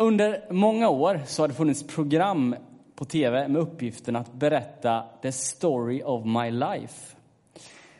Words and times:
Under 0.00 0.44
många 0.50 0.88
år 0.88 1.20
så 1.26 1.42
har 1.42 1.48
det 1.48 1.54
funnits 1.54 1.86
program 1.86 2.56
på 2.94 3.04
tv 3.04 3.48
med 3.48 3.62
uppgiften 3.62 4.16
att 4.16 4.32
berätta 4.32 5.04
the 5.22 5.32
story 5.32 6.02
of 6.02 6.24
my 6.24 6.50
life. 6.50 7.16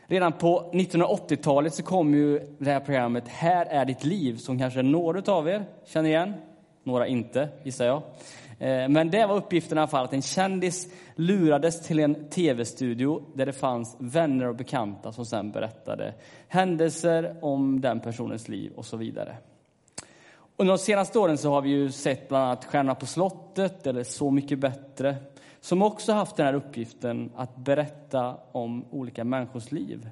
Redan 0.05 0.31
på 0.31 0.71
1980-talet 0.73 1.73
så 1.73 1.83
kom 1.83 2.13
ju 2.13 2.55
det 2.59 2.71
här 2.71 2.79
programmet 2.79 3.27
Här 3.27 3.65
är 3.65 3.85
ditt 3.85 4.03
liv 4.03 4.37
som 4.37 4.59
kanske 4.59 4.81
några 4.81 5.33
av 5.33 5.49
er 5.49 5.65
känner 5.85 6.09
igen, 6.09 6.33
några 6.83 7.07
inte 7.07 7.49
gissar 7.63 7.85
jag. 7.85 8.01
Eh, 8.59 8.89
men 8.89 9.09
det 9.09 9.25
var 9.25 9.35
uppgiften 9.35 9.77
i 9.77 9.81
alla 9.81 9.87
fall 9.87 10.05
att 10.05 10.13
en 10.13 10.21
kändis 10.21 10.87
lurades 11.15 11.87
till 11.87 11.99
en 11.99 12.29
tv-studio 12.29 13.23
där 13.33 13.45
det 13.45 13.53
fanns 13.53 13.97
vänner 13.99 14.47
och 14.47 14.55
bekanta 14.55 15.11
som 15.11 15.25
sen 15.25 15.51
berättade 15.51 16.13
händelser 16.47 17.35
om 17.41 17.81
den 17.81 17.99
personens 17.99 18.47
liv 18.47 18.71
och 18.75 18.85
så 18.85 18.97
vidare. 18.97 19.37
Under 20.61 20.73
de 20.73 20.79
senaste 20.79 21.19
åren 21.19 21.37
så 21.37 21.49
har 21.51 21.61
vi 21.61 21.69
ju 21.69 21.91
sett 21.91 22.29
bland 22.29 22.43
annat 22.43 22.65
Stjärnorna 22.65 22.95
på 22.95 23.05
slottet 23.05 23.87
eller 23.87 24.03
Så 24.03 24.31
mycket 24.31 24.59
bättre 24.59 25.15
som 25.59 25.81
också 25.81 26.13
haft 26.13 26.35
den 26.35 26.45
här 26.45 26.53
uppgiften 26.53 27.31
att 27.35 27.55
berätta 27.55 28.37
om 28.51 28.85
olika 28.91 29.23
människors 29.23 29.71
liv. 29.71 30.09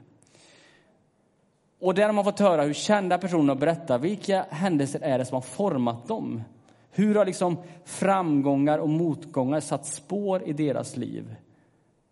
Och 1.80 1.94
där 1.94 2.06
har 2.06 2.14
man 2.14 2.24
fått 2.24 2.40
höra 2.40 2.64
hur 2.64 2.74
kända 2.74 3.18
personer 3.18 3.56
berättar 3.56 4.00
vilka 4.00 4.46
händelser 4.50 5.00
är 5.00 5.18
det 5.18 5.26
som 5.26 5.36
har 5.36 5.42
format 5.42 6.08
dem. 6.08 6.44
Hur 6.92 7.16
har 7.16 7.26
liksom 7.26 7.58
framgångar 7.86 8.78
och 8.78 8.90
motgångar 8.90 9.60
satt 9.60 9.86
spår 9.86 10.44
i 10.46 10.54
deras 10.54 10.98
liv? 10.98 11.36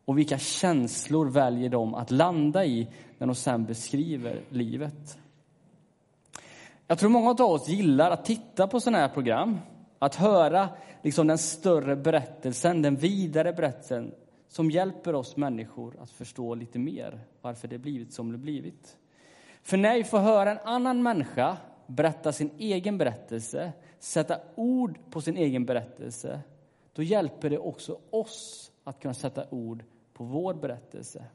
Och 0.06 0.18
vilka 0.18 0.38
känslor 0.38 1.30
väljer 1.30 1.70
de 1.70 1.94
att 1.94 2.12
landa 2.12 2.66
i 2.66 2.88
när 3.18 3.28
de 3.28 3.36
sen 3.36 3.66
beskriver 3.66 4.42
livet? 4.50 5.18
Jag 6.90 7.00
tror 7.00 7.10
många 7.10 7.30
av 7.30 7.42
oss 7.42 7.68
gillar 7.68 8.12
att 8.12 8.26
titta 8.26 8.68
på 8.68 8.80
sådana 8.80 8.98
här 8.98 9.10
program. 9.10 9.60
Att 10.00 10.16
höra 10.16 10.70
liksom 11.02 11.28
den 11.28 11.38
större 11.38 11.96
berättelsen, 11.96 12.82
den 12.82 12.96
vidare 12.96 13.54
berättelsen 13.54 14.12
som 14.48 14.72
hjälper 14.72 15.16
oss 15.16 15.38
människor 15.38 15.98
att 16.02 16.12
förstå 16.12 16.56
lite 16.56 16.80
mer 16.80 17.20
varför 17.42 17.68
det 17.68 17.78
blivit 17.78 18.14
som 18.14 18.32
det 18.32 18.38
blivit. 18.38 18.98
För 19.64 19.78
när 19.78 19.96
vi 19.96 20.04
får 20.04 20.20
höra 20.20 20.52
en 20.52 20.60
annan 20.64 21.04
människa 21.04 21.58
berätta 21.88 22.32
sin 22.32 22.52
egen 22.58 22.98
berättelse, 22.98 23.74
sätta 24.00 24.40
ord 24.56 25.00
på 25.10 25.22
sin 25.22 25.38
egen 25.38 25.66
berättelse, 25.66 26.40
då 26.94 27.04
hjälper 27.04 27.50
det 27.50 27.58
också 27.58 28.00
oss 28.10 28.72
att 28.84 29.00
kunna 29.00 29.14
sätta 29.14 29.46
ord 29.50 29.84
på 30.14 30.24
vår 30.24 30.54
berättelse. 30.54 31.26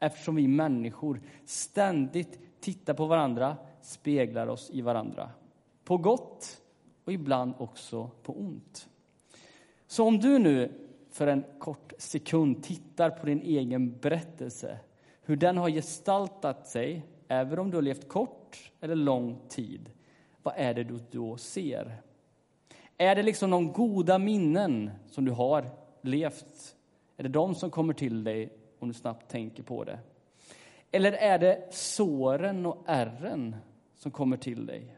Eftersom 0.00 0.36
vi 0.36 0.48
människor 0.48 1.20
ständigt 1.46 2.60
tittar 2.60 2.94
på 2.94 3.06
varandra, 3.06 3.56
speglar 3.82 4.46
oss 4.46 4.70
i 4.70 4.80
varandra. 4.80 5.30
På 5.84 5.96
gott 5.96 6.62
och 7.04 7.12
ibland 7.12 7.54
också 7.58 8.10
på 8.22 8.32
ont. 8.32 8.88
Så 9.86 10.04
om 10.04 10.18
du 10.18 10.38
nu 10.38 10.72
för 11.10 11.26
en 11.26 11.44
kort 11.58 11.92
sekund 11.98 12.62
tittar 12.62 13.10
på 13.10 13.26
din 13.26 13.42
egen 13.42 13.98
berättelse, 13.98 14.78
hur 15.22 15.36
den 15.36 15.56
har 15.56 15.70
gestaltat 15.70 16.66
sig, 16.66 17.02
även 17.28 17.58
om 17.58 17.70
du 17.70 17.76
har 17.76 17.82
levt 17.82 18.08
kort 18.08 18.72
eller 18.80 18.94
lång 18.94 19.38
tid, 19.48 19.90
vad 20.42 20.54
är 20.56 20.74
det 20.74 20.84
du 20.84 20.98
då 21.10 21.36
ser? 21.36 22.02
Är 22.98 23.14
det 23.14 23.22
liksom 23.22 23.50
de 23.50 23.72
goda 23.72 24.18
minnen 24.18 24.90
som 25.06 25.24
du 25.24 25.32
har 25.32 25.70
levt? 26.00 26.76
Är 27.16 27.22
det 27.22 27.28
de 27.28 27.54
som 27.54 27.70
kommer 27.70 27.94
till 27.94 28.24
dig 28.24 28.52
om 28.78 28.88
du 28.88 28.94
snabbt 28.94 29.30
tänker 29.30 29.62
på 29.62 29.84
det? 29.84 29.98
Eller 30.90 31.12
är 31.12 31.38
det 31.38 31.68
såren 31.70 32.66
och 32.66 32.82
ärren 32.86 33.56
som 33.98 34.10
kommer 34.10 34.36
till 34.36 34.66
dig? 34.66 34.96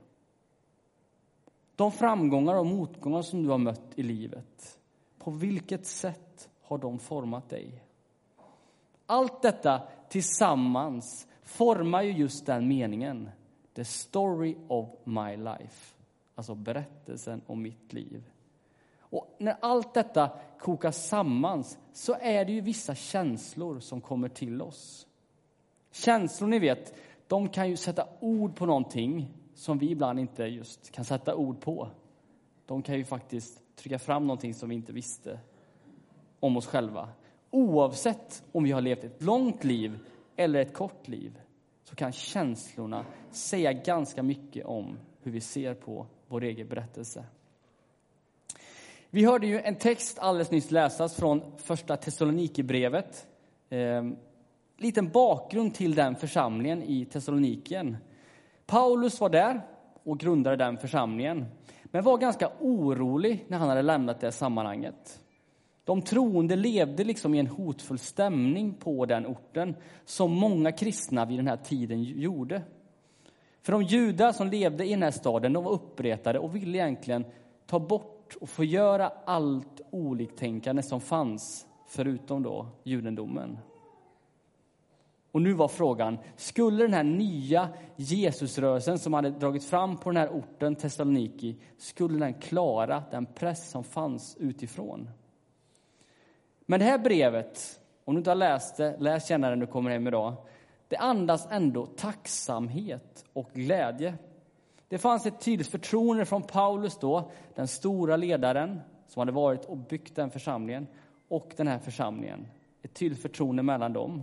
De 1.77 1.93
framgångar 1.93 2.55
och 2.55 2.67
motgångar 2.67 3.23
som 3.23 3.43
du 3.43 3.49
har 3.49 3.59
mött 3.59 3.93
i 3.95 4.03
livet, 4.03 4.79
på 5.19 5.31
vilket 5.31 5.87
sätt 5.87 6.49
har 6.63 6.79
de 6.79 6.99
format 6.99 7.49
dig? 7.49 7.85
Allt 9.07 9.43
detta 9.43 9.83
tillsammans 10.09 11.27
formar 11.43 12.03
ju 12.03 12.13
just 12.13 12.47
den 12.47 12.69
meningen. 12.69 13.31
The 13.75 13.85
story 13.85 14.57
of 14.69 14.89
my 15.05 15.37
life. 15.37 15.95
Alltså 16.35 16.55
berättelsen 16.55 17.43
om 17.47 17.63
mitt 17.63 17.93
liv. 17.93 18.23
Och 19.01 19.37
när 19.39 19.57
allt 19.61 19.95
detta 19.95 20.31
kokas 20.59 21.09
samman 21.09 21.65
så 21.93 22.17
är 22.21 22.45
det 22.45 22.53
ju 22.53 22.61
vissa 22.61 22.95
känslor 22.95 23.81
som 23.81 24.01
kommer 24.01 24.29
till 24.29 24.63
oss. 24.63 25.07
Känslor, 25.93 26.49
ni 26.49 26.59
vet, 26.59 26.95
de 27.31 27.49
kan 27.49 27.69
ju 27.69 27.77
sätta 27.77 28.07
ord 28.21 28.57
på 28.57 28.67
någonting 28.67 29.29
som 29.55 29.79
vi 29.79 29.91
ibland 29.91 30.21
inte 30.21 30.45
just 30.45 30.91
kan 30.91 31.05
sätta 31.05 31.35
ord 31.35 31.61
på. 31.61 31.89
De 32.67 32.83
kan 32.83 32.97
ju 32.97 33.05
faktiskt 33.05 33.63
trycka 33.77 33.99
fram 33.99 34.27
någonting 34.27 34.55
som 34.55 34.69
vi 34.69 34.75
inte 34.75 34.93
visste 34.93 35.41
om 36.41 36.57
oss 36.57 36.67
själva. 36.67 37.09
Oavsett 37.51 38.43
om 38.53 38.65
vi 38.65 38.73
har 38.73 38.81
levt 38.81 39.05
ett 39.05 39.23
långt 39.23 39.65
liv 39.65 39.99
eller 40.37 40.61
ett 40.61 40.75
kort 40.75 41.09
liv 41.09 41.41
så 41.85 41.95
kan 41.95 42.13
känslorna 42.13 43.05
säga 43.31 43.73
ganska 43.73 44.23
mycket 44.23 44.67
om 44.67 44.99
hur 45.23 45.33
vi 45.33 45.41
ser 45.41 45.75
på 45.75 46.07
vår 46.29 46.45
egen 46.45 46.69
berättelse. 46.69 47.25
Vi 49.11 49.25
hörde 49.25 49.47
ju 49.47 49.61
en 49.61 49.77
text 49.77 50.19
alldeles 50.19 50.51
nyss 50.51 50.71
läsas 50.71 51.17
från 51.17 51.43
första 51.57 51.97
Thessalonikerbrevet. 51.97 53.27
Ehm, 53.69 54.17
Liten 54.81 55.09
bakgrund 55.11 55.75
till 55.75 55.95
den 55.95 56.17
församlingen 56.17 56.83
i 56.83 57.05
Thessaloniken. 57.05 57.97
Paulus 58.67 59.21
var 59.21 59.29
där 59.29 59.61
och 60.05 60.19
grundade 60.19 60.57
den 60.57 60.79
församlingen, 60.79 61.47
men 61.85 62.05
var 62.05 62.19
ganska 62.19 62.51
orolig 62.61 63.45
när 63.49 63.59
han 63.59 63.69
hade 63.69 63.83
lämnat 63.83 64.21
det 64.21 64.33
sammanhanget. 64.33 65.21
De 65.85 66.03
troende 66.03 66.57
levde 66.57 67.05
liksom 67.05 67.35
i 67.35 67.39
en 67.39 67.47
hotfull 67.47 67.99
stämning 67.99 68.75
på 68.75 69.07
den 69.07 69.27
orten, 69.27 69.77
som 70.05 70.33
många 70.33 70.73
kristna 70.73 71.25
vid 71.25 71.39
den 71.39 71.47
här 71.47 71.57
tiden 71.57 72.03
gjorde. 72.03 72.63
För 73.63 73.73
de 73.73 73.83
judar 73.83 74.33
som 74.33 74.49
levde 74.49 74.87
i 74.87 74.91
den 74.91 75.03
här 75.03 75.11
staden, 75.11 75.53
de 75.53 75.65
var 75.65 75.73
uppretade 75.73 76.39
och 76.39 76.57
ville 76.57 76.79
egentligen 76.79 77.25
ta 77.67 77.79
bort 77.79 78.37
och 78.41 78.49
förgöra 78.49 79.13
allt 79.25 79.81
oliktänkande 79.91 80.83
som 80.83 81.01
fanns, 81.01 81.67
förutom 81.89 82.43
då 82.43 82.67
judendomen. 82.85 83.59
Och 85.33 85.43
nu 85.43 85.53
var 85.53 85.69
frågan, 85.69 86.19
skulle 86.37 86.85
den 86.85 86.95
här 86.95 87.05
nya 87.05 87.69
Jesusrörelsen 87.97 88.99
som 88.99 89.15
hade 89.15 89.31
dragit 89.31 89.65
fram 89.65 89.97
på 89.97 90.11
den 90.11 90.17
här 90.17 90.29
orten, 90.29 90.77
Thessaloniki, 90.77 91.57
skulle 91.79 92.19
den 92.19 92.35
klara 92.35 93.03
den 93.11 93.27
press 93.27 93.71
som 93.71 93.85
fanns 93.85 94.37
utifrån? 94.41 95.11
Men 96.67 96.81
det 96.81 96.87
här 96.87 96.99
brevet, 96.99 97.81
om 98.05 98.15
du 98.15 98.19
inte 98.19 98.31
har 98.31 98.35
läst 98.35 98.77
det, 98.77 98.97
läs 98.99 99.31
gärna 99.31 99.51
det 99.51 99.57
när 99.57 99.67
du 99.67 99.73
kommer 99.73 99.91
hem 99.91 100.07
idag. 100.07 100.35
Det 100.89 100.97
andas 100.97 101.49
ändå 101.51 101.87
tacksamhet 101.87 103.25
och 103.33 103.51
glädje. 103.53 104.15
Det 104.89 104.99
fanns 104.99 105.27
ett 105.27 105.41
tydligt 105.41 105.69
förtroende 105.69 106.25
från 106.25 106.43
Paulus 106.43 106.99
då, 106.99 107.31
den 107.55 107.69
stora 107.69 108.17
ledaren 108.17 108.81
som 109.07 109.21
hade 109.21 109.33
varit 109.33 109.65
och 109.65 109.77
byggt 109.77 110.17
den 110.17 110.31
församlingen, 110.31 110.87
och 111.29 111.53
den 111.57 111.69
här 111.69 111.79
församlingen. 111.79 112.47
Ett 112.83 112.95
tydligt 112.95 113.23
förtroende 113.23 113.63
mellan 113.63 113.93
dem. 113.93 114.23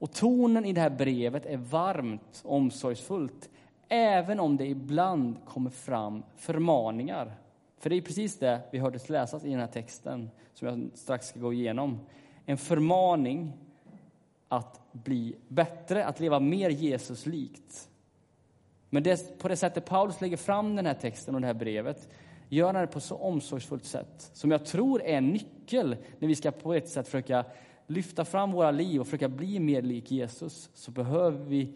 Och 0.00 0.12
tonen 0.12 0.64
i 0.64 0.72
det 0.72 0.80
här 0.80 0.90
brevet 0.90 1.46
är 1.46 1.56
varmt, 1.56 2.42
omsorgsfullt, 2.44 3.50
även 3.88 4.40
om 4.40 4.56
det 4.56 4.66
ibland 4.66 5.36
kommer 5.44 5.70
fram 5.70 6.22
förmaningar. 6.36 7.34
För 7.78 7.90
det 7.90 7.96
är 7.96 8.00
precis 8.00 8.38
det 8.38 8.60
vi 8.70 8.78
hörde 8.78 8.98
läsas 9.08 9.44
i 9.44 9.50
den 9.50 9.60
här 9.60 9.66
texten, 9.66 10.30
som 10.54 10.68
jag 10.68 10.90
strax 10.94 11.28
ska 11.28 11.40
gå 11.40 11.52
igenom. 11.52 12.00
En 12.46 12.56
förmaning 12.56 13.52
att 14.48 14.80
bli 14.92 15.36
bättre, 15.48 16.04
att 16.04 16.20
leva 16.20 16.40
mer 16.40 16.70
Jesuslikt. 16.70 17.88
Men 18.90 19.02
det, 19.02 19.38
på 19.38 19.48
det 19.48 19.56
sättet 19.56 19.84
Paulus 19.84 20.20
lägger 20.20 20.36
fram 20.36 20.76
den 20.76 20.86
här 20.86 20.94
texten 20.94 21.34
och 21.34 21.40
det 21.40 21.46
här 21.46 21.54
brevet 21.54 22.08
gör 22.48 22.66
han 22.74 22.74
det 22.74 22.86
på 22.86 23.00
så 23.00 23.16
omsorgsfullt 23.16 23.84
sätt 23.84 24.30
som 24.32 24.50
jag 24.50 24.64
tror 24.64 25.02
är 25.02 25.18
en 25.18 25.28
nyckel 25.28 25.96
när 26.18 26.28
vi 26.28 26.34
ska 26.34 26.50
på 26.50 26.74
ett 26.74 26.88
sätt 26.88 27.06
försöka 27.06 27.44
lyfta 27.90 28.24
fram 28.24 28.52
våra 28.52 28.70
liv 28.70 29.00
och 29.00 29.06
försöka 29.06 29.28
bli 29.28 29.60
mer 29.60 29.82
lik 29.82 30.10
Jesus 30.10 30.70
så 30.74 30.90
behöver 30.90 31.44
vi 31.44 31.72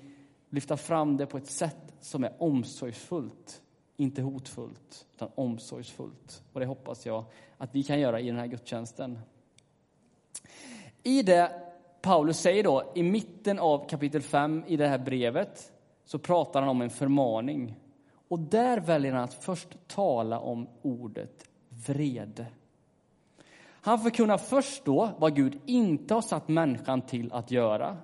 lyfta 0.50 0.76
fram 0.76 1.16
det 1.16 1.26
på 1.26 1.36
ett 1.36 1.50
sätt 1.50 1.94
som 2.00 2.24
är 2.24 2.32
omsorgsfullt. 2.38 3.62
Inte 3.96 4.22
hotfullt, 4.22 5.06
utan 5.14 5.30
omsorgsfullt. 5.34 6.42
Och 6.52 6.60
det 6.60 6.66
hoppas 6.66 7.06
jag 7.06 7.24
att 7.58 7.74
vi 7.74 7.82
kan 7.82 8.00
göra 8.00 8.20
i 8.20 8.26
den 8.26 8.36
här 8.36 8.46
gudstjänsten. 8.46 9.18
I 11.02 11.22
det 11.22 11.52
Paulus 12.02 12.38
säger 12.38 12.64
då, 12.64 12.92
i 12.94 13.02
mitten 13.02 13.58
av 13.58 13.88
kapitel 13.88 14.22
5 14.22 14.64
i 14.66 14.76
det 14.76 14.88
här 14.88 14.98
brevet, 14.98 15.72
så 16.04 16.18
pratar 16.18 16.60
han 16.60 16.70
om 16.70 16.82
en 16.82 16.90
förmaning. 16.90 17.74
Och 18.28 18.38
där 18.38 18.80
väljer 18.80 19.12
han 19.12 19.24
att 19.24 19.34
först 19.34 19.68
tala 19.86 20.38
om 20.38 20.68
ordet 20.82 21.48
vrede. 21.68 22.46
Han 23.84 23.98
förkunnar 23.98 24.38
först 24.38 24.84
då 24.84 25.10
vad 25.18 25.36
Gud 25.36 25.60
inte 25.66 26.14
har 26.14 26.22
satt 26.22 26.48
människan 26.48 27.02
till 27.02 27.32
att 27.32 27.50
göra 27.50 27.96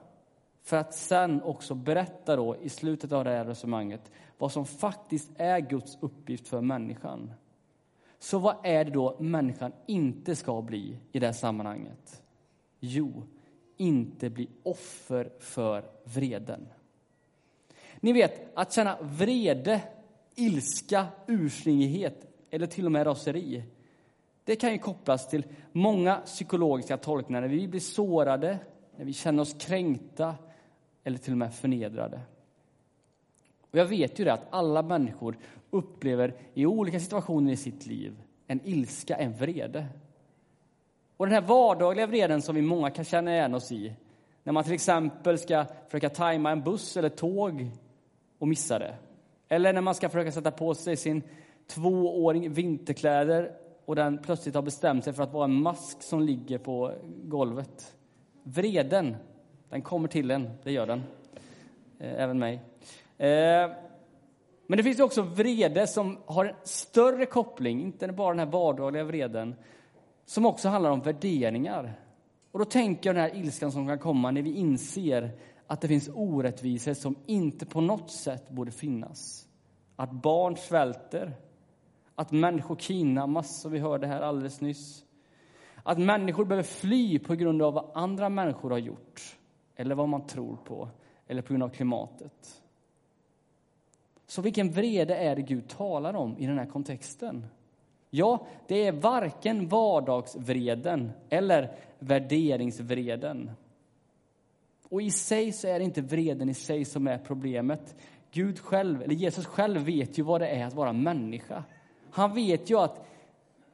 för 0.62 0.76
att 0.76 0.94
sen 0.94 1.42
också 1.42 1.74
berätta 1.74 2.36
då 2.36 2.56
i 2.56 2.68
slutet 2.68 3.12
av 3.12 3.24
det 3.24 3.30
här 3.30 3.44
resonemanget 3.44 4.10
vad 4.38 4.52
som 4.52 4.66
faktiskt 4.66 5.30
är 5.36 5.60
Guds 5.60 5.98
uppgift 6.00 6.48
för 6.48 6.60
människan. 6.60 7.32
Så 8.18 8.38
vad 8.38 8.56
är 8.62 8.84
det 8.84 8.90
då 8.90 9.16
människan 9.20 9.72
inte 9.86 10.36
ska 10.36 10.62
bli 10.62 10.96
i 11.12 11.18
det 11.18 11.26
här 11.26 11.32
sammanhanget? 11.32 12.22
Jo, 12.80 13.22
inte 13.76 14.30
bli 14.30 14.48
offer 14.62 15.32
för 15.38 15.84
vreden. 16.04 16.68
Ni 18.00 18.12
vet, 18.12 18.58
att 18.58 18.72
känna 18.72 18.98
vrede, 19.00 19.82
ilska, 20.34 21.06
ursinnighet 21.26 22.26
eller 22.50 22.66
till 22.66 22.86
och 22.86 22.92
med 22.92 23.06
raseri. 23.06 23.64
Det 24.50 24.56
kan 24.56 24.72
ju 24.72 24.78
kopplas 24.78 25.28
till 25.28 25.44
många 25.72 26.16
psykologiska 26.16 26.96
tolkningar 26.96 27.40
när 27.40 27.48
vi 27.48 27.68
blir 27.68 27.80
sårade, 27.80 28.58
när 28.96 29.04
vi 29.04 29.12
känner 29.12 29.42
oss 29.42 29.56
kränkta 29.58 30.34
eller 31.04 31.18
till 31.18 31.32
och 31.32 31.38
med 31.38 31.54
förnedrade. 31.54 32.20
Och 33.70 33.78
jag 33.78 33.86
vet 33.86 34.18
ju 34.18 34.24
det 34.24 34.32
att 34.32 34.46
alla 34.50 34.82
människor 34.82 35.38
upplever 35.70 36.34
i 36.54 36.66
olika 36.66 37.00
situationer 37.00 37.52
i 37.52 37.56
sitt 37.56 37.86
liv 37.86 38.22
en 38.46 38.60
ilska, 38.64 39.16
en 39.16 39.32
vrede. 39.32 39.86
Och 41.16 41.26
den 41.26 41.34
här 41.34 41.42
vardagliga 41.42 42.06
vreden 42.06 42.42
som 42.42 42.54
vi 42.54 42.62
många 42.62 42.90
kan 42.90 43.04
känna 43.04 43.32
igen 43.32 43.54
oss 43.54 43.72
i, 43.72 43.94
när 44.42 44.52
man 44.52 44.64
till 44.64 44.72
exempel 44.74 45.38
ska 45.38 45.66
försöka 45.88 46.08
tajma 46.08 46.50
en 46.50 46.62
buss 46.62 46.96
eller 46.96 47.08
tåg 47.08 47.70
och 48.38 48.48
missa 48.48 48.78
det. 48.78 48.94
Eller 49.48 49.72
när 49.72 49.80
man 49.80 49.94
ska 49.94 50.08
försöka 50.08 50.32
sätta 50.32 50.50
på 50.50 50.74
sig 50.74 50.96
sin 50.96 51.22
tvååring 51.66 52.52
vinterkläder 52.52 53.59
och 53.84 53.96
den 53.96 54.18
plötsligt 54.18 54.54
har 54.54 54.62
bestämt 54.62 55.04
sig 55.04 55.12
för 55.12 55.22
att 55.22 55.32
vara 55.32 55.44
en 55.44 55.62
mask 55.62 56.02
som 56.02 56.22
ligger 56.22 56.58
på 56.58 56.92
golvet. 57.24 57.96
Vreden, 58.42 59.16
den 59.68 59.82
kommer 59.82 60.08
till 60.08 60.30
en, 60.30 60.50
det 60.62 60.72
gör 60.72 60.86
den. 60.86 61.02
Eh, 61.98 62.22
även 62.22 62.38
mig. 62.38 62.54
Eh, 63.18 63.70
men 64.66 64.76
det 64.76 64.82
finns 64.82 65.00
också 65.00 65.22
vrede 65.22 65.86
som 65.86 66.18
har 66.26 66.44
en 66.44 66.54
större 66.62 67.26
koppling, 67.26 67.82
inte 67.82 68.08
bara 68.08 68.28
den 68.28 68.38
här 68.38 68.46
vardagliga 68.46 69.04
vreden, 69.04 69.54
som 70.24 70.46
också 70.46 70.68
handlar 70.68 70.90
om 70.90 71.00
värderingar. 71.00 71.94
Och 72.52 72.58
då 72.58 72.64
tänker 72.64 73.08
jag 73.08 73.16
den 73.16 73.22
här 73.22 73.36
ilskan 73.36 73.72
som 73.72 73.86
kan 73.86 73.98
komma 73.98 74.30
när 74.30 74.42
vi 74.42 74.54
inser 74.54 75.30
att 75.66 75.80
det 75.80 75.88
finns 75.88 76.10
orättvisor 76.14 76.94
som 76.94 77.16
inte 77.26 77.66
på 77.66 77.80
något 77.80 78.10
sätt 78.10 78.50
borde 78.50 78.70
finnas. 78.70 79.46
Att 79.96 80.10
barn 80.10 80.56
svälter, 80.56 81.32
att 82.20 82.32
människor 82.32 82.76
kidnappas, 82.76 83.62
som 83.62 83.72
vi 83.72 83.78
hörde 83.78 84.06
här 84.06 84.20
alldeles 84.20 84.60
nyss. 84.60 85.04
Att 85.82 85.98
människor 85.98 86.44
behöver 86.44 86.68
fly 86.68 87.18
på 87.18 87.34
grund 87.34 87.62
av 87.62 87.74
vad 87.74 87.90
andra 87.94 88.28
människor 88.28 88.70
har 88.70 88.78
gjort, 88.78 89.38
eller 89.76 89.94
vad 89.94 90.08
man 90.08 90.26
tror 90.26 90.56
på, 90.56 90.88
eller 91.26 91.42
på 91.42 91.48
grund 91.48 91.62
av 91.62 91.68
klimatet. 91.68 92.62
Så 94.26 94.42
vilken 94.42 94.70
vrede 94.70 95.16
är 95.16 95.36
det 95.36 95.42
Gud 95.42 95.68
talar 95.68 96.14
om 96.14 96.38
i 96.38 96.46
den 96.46 96.58
här 96.58 96.66
kontexten? 96.66 97.46
Ja, 98.10 98.46
det 98.66 98.86
är 98.86 98.92
varken 98.92 99.68
vardagsvreden 99.68 101.12
eller 101.28 101.76
värderingsvreden. 101.98 103.50
Och 104.88 105.02
i 105.02 105.10
sig 105.10 105.52
så 105.52 105.68
är 105.68 105.78
det 105.78 105.84
inte 105.84 106.02
vreden 106.02 106.48
i 106.48 106.54
sig 106.54 106.84
som 106.84 107.06
är 107.06 107.18
problemet. 107.18 107.96
Gud 108.30 108.58
själv, 108.58 109.02
eller 109.02 109.14
Jesus 109.14 109.46
själv 109.46 109.80
vet 109.80 110.18
ju 110.18 110.22
vad 110.22 110.40
det 110.40 110.48
är 110.48 110.66
att 110.66 110.74
vara 110.74 110.92
människa. 110.92 111.64
Han 112.10 112.34
vet 112.34 112.70
ju 112.70 112.78
att 112.78 113.06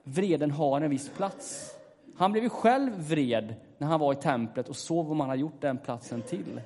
vreden 0.03 0.51
har 0.51 0.81
en 0.81 0.91
viss 0.91 1.09
plats. 1.09 1.73
Han 2.17 2.33
blev 2.33 2.45
ju 2.45 2.51
själv 2.51 2.93
vred 3.09 3.55
när 3.79 3.87
han 3.87 4.01
var 4.01 4.13
i 4.13 4.17
templet 4.17 4.69
och 4.69 4.77
såg 4.77 5.07
vad 5.07 5.17
man 5.17 5.29
har 5.29 5.37
gjort 5.37 5.61
den 5.61 5.79
platsen 5.79 6.23
till. 6.23 6.61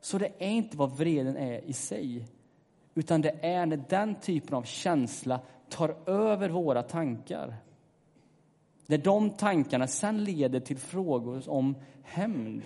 Så 0.00 0.18
det 0.18 0.32
är 0.38 0.50
inte 0.50 0.76
vad 0.76 0.96
vreden 0.96 1.36
är 1.36 1.64
i 1.64 1.72
sig, 1.72 2.26
utan 2.94 3.20
det 3.20 3.36
är 3.42 3.66
när 3.66 3.84
den 3.88 4.14
typen 4.14 4.54
av 4.54 4.62
känsla 4.62 5.40
tar 5.68 5.96
över 6.06 6.48
våra 6.48 6.82
tankar. 6.82 7.54
När 8.86 8.98
de 8.98 9.30
tankarna 9.30 9.86
sen 9.86 10.24
leder 10.24 10.60
till 10.60 10.78
frågor 10.78 11.50
om 11.50 11.76
hämnd. 12.02 12.62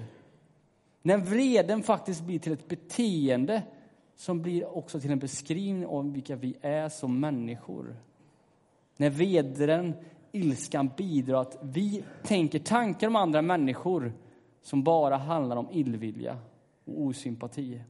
När 1.02 1.19
vreden 1.19 1.82
faktiskt 1.82 2.23
blir 2.23 2.38
till 2.38 2.52
ett 2.52 2.69
beteende 2.69 3.62
som 4.17 4.43
blir 4.43 4.76
också 4.76 5.00
till 5.00 5.11
en 5.11 5.19
beskrivning 5.19 5.87
av 5.87 6.12
vilka 6.12 6.37
vi 6.37 6.56
är 6.61 6.88
som 6.88 7.20
människor. 7.20 7.96
När 8.99 9.11
vedren, 9.11 9.95
ilskan, 10.33 10.91
bidrar 10.97 11.41
att 11.41 11.59
vi 11.62 12.05
tänker 12.23 12.59
tankar 12.59 13.06
om 13.06 13.17
andra 13.17 13.43
människor 13.43 14.12
som 14.62 14.85
bara 14.85 15.17
handlar 15.17 15.56
om 15.56 15.69
illvilja 15.73 16.39
och 16.85 17.03
osympati. 17.03 17.81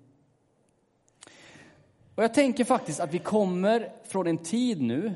Och 2.14 2.22
jag 2.25 2.34
tänker 2.34 2.64
faktiskt 2.64 3.00
att 3.00 3.14
vi 3.14 3.19
kommer 3.19 3.93
från 4.05 4.26
en 4.26 4.38
tid 4.38 4.82
nu 4.82 5.14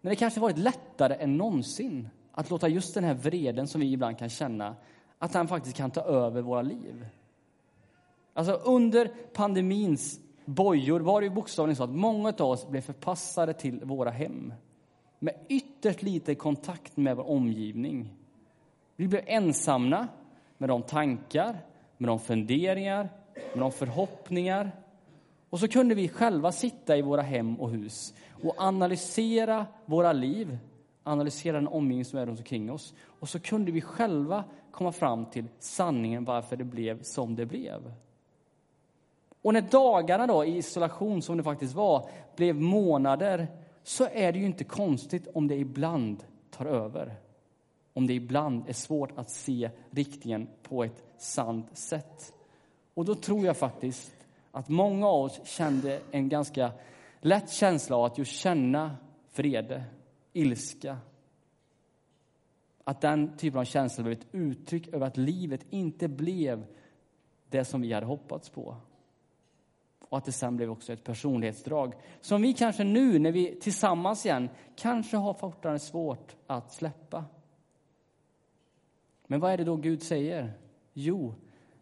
när 0.00 0.10
det 0.10 0.16
kanske 0.16 0.40
varit 0.40 0.58
lättare 0.58 1.14
än 1.14 1.36
någonsin 1.36 2.08
att 2.32 2.50
låta 2.50 2.68
just 2.68 2.94
den 2.94 3.04
här 3.04 3.14
vreden 3.14 3.68
som 3.68 3.80
vi 3.80 3.92
ibland 3.92 4.18
kan 4.18 4.28
känna, 4.28 4.76
att 5.18 5.32
den 5.32 5.48
faktiskt 5.48 5.76
kan 5.76 5.90
ta 5.90 6.00
över 6.00 6.42
våra 6.42 6.62
liv. 6.62 7.06
Alltså 8.32 8.52
under 8.52 9.08
pandemins 9.32 10.20
bojor 10.44 11.00
var 11.00 11.20
det 11.20 11.24
ju 11.24 11.34
bokstavligen 11.34 11.76
så 11.76 11.84
att 11.84 11.90
många 11.90 12.28
av 12.28 12.50
oss 12.50 12.68
blev 12.68 12.80
förpassade 12.80 13.52
till 13.52 13.80
våra 13.84 14.10
hem 14.10 14.52
med 15.24 15.34
ytterst 15.48 16.02
lite 16.02 16.34
kontakt 16.34 16.96
med 16.96 17.16
vår 17.16 17.30
omgivning. 17.30 18.14
Vi 18.96 19.08
blev 19.08 19.22
ensamma 19.26 20.08
med 20.58 20.68
de 20.68 20.82
tankar, 20.82 21.58
med 21.98 22.08
de 22.08 22.20
funderingar, 22.20 23.08
med 23.34 23.62
de 23.62 23.72
förhoppningar. 23.72 24.70
Och 25.50 25.60
så 25.60 25.68
kunde 25.68 25.94
vi 25.94 26.08
själva 26.08 26.52
sitta 26.52 26.96
i 26.96 27.02
våra 27.02 27.22
hem 27.22 27.60
och 27.60 27.70
hus 27.70 28.14
och 28.42 28.54
analysera 28.56 29.66
våra 29.86 30.12
liv, 30.12 30.58
analysera 31.02 31.56
den 31.56 31.68
omgivning 31.68 32.04
som 32.04 32.18
är 32.18 32.26
runt 32.26 32.38
omkring 32.38 32.72
oss. 32.72 32.94
Och 33.06 33.28
så 33.28 33.40
kunde 33.40 33.72
vi 33.72 33.80
själva 33.80 34.44
komma 34.70 34.92
fram 34.92 35.26
till 35.26 35.44
sanningen 35.58 36.24
varför 36.24 36.56
det 36.56 36.64
blev 36.64 37.02
som 37.02 37.34
det 37.34 37.46
blev. 37.46 37.92
Och 39.42 39.52
när 39.52 39.60
dagarna 39.60 40.26
då 40.26 40.44
i 40.44 40.56
isolation, 40.56 41.22
som 41.22 41.36
det 41.36 41.42
faktiskt 41.42 41.74
var, 41.74 42.08
blev 42.36 42.60
månader 42.60 43.48
så 43.84 44.08
är 44.12 44.32
det 44.32 44.38
ju 44.38 44.46
inte 44.46 44.64
konstigt 44.64 45.28
om 45.34 45.48
det 45.48 45.56
ibland 45.56 46.24
tar 46.50 46.66
över. 46.66 47.14
Om 47.92 48.06
det 48.06 48.14
ibland 48.14 48.68
är 48.68 48.72
svårt 48.72 49.18
att 49.18 49.30
se 49.30 49.70
riktningen 49.90 50.48
på 50.62 50.84
ett 50.84 51.04
sant 51.18 51.78
sätt. 51.78 52.34
Och 52.94 53.04
då 53.04 53.14
tror 53.14 53.46
jag 53.46 53.56
faktiskt 53.56 54.12
att 54.52 54.68
många 54.68 55.06
av 55.06 55.24
oss 55.24 55.40
kände 55.44 56.00
en 56.10 56.28
ganska 56.28 56.72
lätt 57.20 57.50
känsla 57.50 57.96
av 57.96 58.04
att 58.04 58.18
just 58.18 58.32
känna 58.32 58.96
vrede, 59.34 59.84
ilska. 60.32 60.98
Att 62.84 63.00
den 63.00 63.36
typen 63.36 63.60
av 63.60 63.64
känsla 63.64 64.04
blev 64.04 64.18
ett 64.18 64.26
uttryck 64.32 64.88
över 64.88 65.06
att 65.06 65.16
livet 65.16 65.66
inte 65.70 66.08
blev 66.08 66.66
det 67.48 67.64
som 67.64 67.80
vi 67.80 67.92
hade 67.92 68.06
hoppats 68.06 68.48
på 68.48 68.76
och 70.08 70.18
att 70.18 70.24
det 70.24 70.32
sen 70.32 70.56
blev 70.56 70.70
också 70.70 70.92
ett 70.92 71.04
personlighetsdrag 71.04 71.94
som 72.20 72.42
vi 72.42 72.52
kanske 72.52 72.84
nu, 72.84 73.18
när 73.18 73.32
vi 73.32 73.50
är 73.50 73.54
tillsammans 73.54 74.26
igen, 74.26 74.48
kanske 74.76 75.16
har 75.16 75.34
fortfarande 75.34 75.78
svårt 75.80 76.36
att 76.46 76.72
släppa. 76.72 77.24
Men 79.26 79.40
vad 79.40 79.52
är 79.52 79.56
det 79.56 79.64
då 79.64 79.76
Gud 79.76 80.02
säger? 80.02 80.52
Jo, 80.92 81.34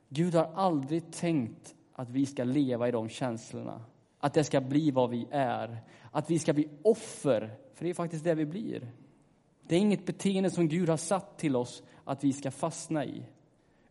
Gud 0.08 0.34
har 0.34 0.50
aldrig 0.54 1.12
tänkt 1.12 1.74
att 1.92 2.10
vi 2.10 2.26
ska 2.26 2.44
leva 2.44 2.88
i 2.88 2.90
de 2.90 3.08
känslorna. 3.08 3.84
Att 4.18 4.34
det 4.34 4.44
ska 4.44 4.60
bli 4.60 4.90
vad 4.90 5.10
vi 5.10 5.26
är. 5.30 5.78
Att 6.10 6.30
vi 6.30 6.38
ska 6.38 6.52
bli 6.52 6.68
offer, 6.82 7.56
för 7.74 7.84
det 7.84 7.90
är 7.90 7.94
faktiskt 7.94 8.24
det 8.24 8.34
vi 8.34 8.46
blir. 8.46 8.92
Det 9.62 9.76
är 9.76 9.80
inget 9.80 10.06
beteende 10.06 10.50
som 10.50 10.68
Gud 10.68 10.88
har 10.88 10.96
satt 10.96 11.38
till 11.38 11.56
oss 11.56 11.82
att 12.04 12.24
vi 12.24 12.32
ska 12.32 12.50
fastna 12.50 13.04
i. 13.04 13.22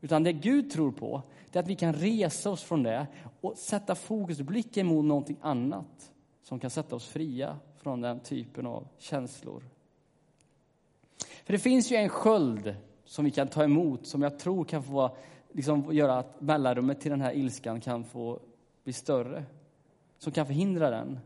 Utan 0.01 0.23
det 0.23 0.33
Gud 0.33 0.71
tror 0.71 0.91
på, 0.91 1.21
det 1.51 1.59
är 1.59 1.63
att 1.63 1.69
vi 1.69 1.75
kan 1.75 1.93
resa 1.93 2.49
oss 2.49 2.63
från 2.63 2.83
det 2.83 3.07
och 3.41 3.57
sätta 3.57 3.95
fokus, 3.95 4.41
blicken 4.41 4.87
mot 4.87 5.05
någonting 5.05 5.37
annat 5.41 6.11
som 6.43 6.59
kan 6.59 6.69
sätta 6.69 6.95
oss 6.95 7.07
fria 7.07 7.59
från 7.77 8.01
den 8.01 8.19
typen 8.19 8.67
av 8.67 8.87
känslor. 8.97 9.63
För 11.43 11.53
det 11.53 11.59
finns 11.59 11.91
ju 11.91 11.95
en 11.95 12.09
sköld 12.09 12.75
som 13.05 13.25
vi 13.25 13.31
kan 13.31 13.47
ta 13.47 13.63
emot 13.63 14.07
som 14.07 14.21
jag 14.21 14.39
tror 14.39 14.65
kan 14.65 14.83
få 14.83 15.15
liksom, 15.51 15.93
göra 15.93 16.17
att 16.19 16.41
mellanrummet 16.41 17.01
till 17.01 17.11
den 17.11 17.21
här 17.21 17.33
ilskan 17.33 17.81
kan 17.81 18.03
få 18.03 18.39
bli 18.83 18.93
större. 18.93 19.43
Som 20.17 20.31
kan 20.31 20.45
förhindra 20.45 20.89
den. 20.89 21.19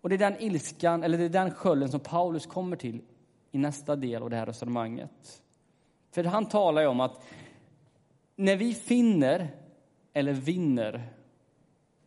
Och 0.00 0.08
det 0.08 0.14
är 0.14 0.18
den 0.18 0.40
ilskan, 0.40 1.02
eller 1.02 1.18
det 1.18 1.24
är 1.24 1.28
den 1.28 1.50
skölden 1.50 1.88
som 1.88 2.00
Paulus 2.00 2.46
kommer 2.46 2.76
till 2.76 3.00
i 3.50 3.58
nästa 3.58 3.96
del 3.96 4.22
av 4.22 4.30
det 4.30 4.36
här 4.36 4.46
resonemanget. 4.46 5.42
För 6.10 6.24
han 6.24 6.46
talar 6.46 6.82
ju 6.82 6.88
om 6.88 7.00
att 7.00 7.20
när 8.38 8.56
vi 8.56 8.74
finner 8.74 9.48
eller 10.12 10.32
vinner 10.32 11.08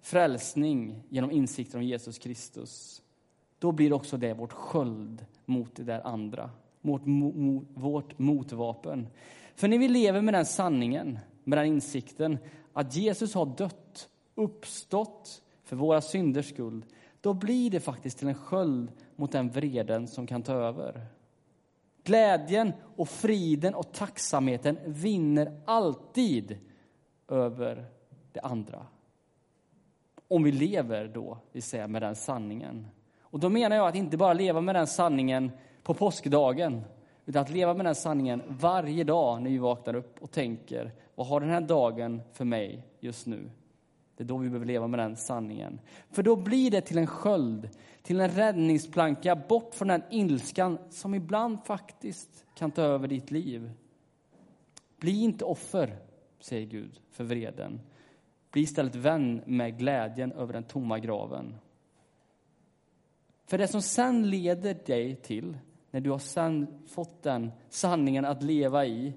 frälsning 0.02 1.04
genom 1.10 1.32
insikten 1.32 1.80
om 1.80 1.86
Jesus 1.86 2.18
Kristus, 2.20 3.02
då 3.60 3.72
blir 3.72 3.94
också 3.94 4.18
det 4.18 4.34
vårt 4.34 4.52
sköld 4.52 5.26
mot 5.46 5.76
det 5.76 5.84
där 5.84 6.08
andra, 6.08 6.50
mot, 6.82 7.06
mot, 7.06 7.66
vårt 7.74 8.20
motvapen. 8.20 9.08
För 9.56 9.68
när 9.68 9.78
vi 9.78 9.88
lever 9.88 10.22
med 10.22 10.34
den 10.34 10.46
sanningen, 10.46 11.20
med 11.44 11.58
den 11.58 11.66
insikten 11.66 12.38
att 12.74 12.96
Jesus 12.96 13.34
har 13.34 13.46
dött, 13.46 14.10
uppstått 14.36 15.42
för 15.64 15.76
våra 15.76 16.02
synders 16.02 16.50
skull, 16.50 16.86
då 17.22 17.34
blir 17.34 17.70
det 17.70 17.80
faktiskt 17.80 18.18
till 18.18 18.28
en 18.28 18.36
sköld 18.36 18.92
mot 19.16 19.32
den 19.32 19.50
vreden 19.50 20.08
som 20.08 20.28
kan 20.28 20.44
ta 20.44 20.54
över. 20.54 21.06
Glädjen 22.04 22.74
och 22.96 23.10
friden 23.10 23.76
och 23.76 23.92
tacksamheten 23.92 24.78
vinner 24.86 25.62
alltid 25.66 26.58
över 27.28 27.86
det 28.32 28.40
andra. 28.40 28.86
Om 30.28 30.44
vi 30.44 30.52
lever 30.52 31.08
då, 31.08 31.38
vi 31.52 31.62
säger, 31.62 31.88
med 31.88 32.02
den 32.02 32.16
sanningen. 32.16 32.88
Och 33.22 33.40
då 33.40 33.50
menar 33.50 33.76
jag 33.76 33.88
att 33.88 33.96
inte 33.96 34.18
bara 34.18 34.34
leva 34.34 34.62
med 34.62 34.76
den 34.76 34.88
sanningen 34.88 35.52
på 35.84 35.94
påskdagen, 35.94 36.82
utan 37.26 37.42
att 37.42 37.50
leva 37.50 37.74
med 37.74 37.86
den 37.86 37.96
sanningen 37.96 38.42
varje 38.48 39.04
dag 39.04 39.42
när 39.42 39.50
vi 39.50 39.58
vaknar 39.58 39.96
upp 39.96 40.22
och 40.22 40.32
tänker, 40.32 40.92
vad 41.16 41.28
har 41.28 41.40
den 41.40 41.50
här 41.50 41.62
dagen 41.62 42.22
för 42.34 42.46
mig 42.46 42.88
just 43.00 43.28
nu? 43.28 43.50
Det 44.22 44.26
är 44.26 44.28
då 44.28 44.38
vi 44.38 44.50
behöver 44.50 44.66
leva 44.66 44.88
med 44.88 45.00
den 45.00 45.16
sanningen. 45.18 45.80
För 46.10 46.24
då 46.24 46.36
blir 46.36 46.72
det 46.72 46.82
till 46.82 46.98
en 46.98 47.08
sköld, 47.08 47.70
till 48.02 48.20
en 48.20 48.30
räddningsplanka 48.30 49.36
bort 49.36 49.76
från 49.76 49.88
den 49.88 50.04
ilskan 50.10 50.78
som 50.90 51.16
ibland 51.16 51.66
faktiskt 51.66 52.46
kan 52.56 52.72
ta 52.72 52.82
över 52.82 53.08
ditt 53.08 53.32
liv. 53.32 53.72
Bli 54.98 55.24
inte 55.24 55.46
offer, 55.46 56.00
säger 56.40 56.68
Gud, 56.68 57.00
för 57.12 57.24
vreden. 57.24 57.82
Bli 58.52 58.62
istället 58.62 58.96
vän 58.96 59.42
med 59.46 59.78
glädjen 59.78 60.32
över 60.32 60.54
den 60.54 60.64
tomma 60.64 61.00
graven. 61.00 61.56
För 63.46 63.58
det 63.58 63.68
som 63.68 63.82
sen 63.82 64.30
leder 64.30 64.78
dig 64.86 65.16
till, 65.16 65.58
när 65.92 66.02
du 66.02 66.10
har 66.10 66.20
sen 66.20 66.68
fått 66.88 67.24
den 67.24 67.52
sanningen 67.70 68.26
att 68.26 68.44
leva 68.44 68.86
i, 68.86 69.14